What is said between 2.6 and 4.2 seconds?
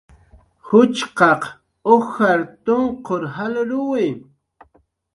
tunqur jalruwi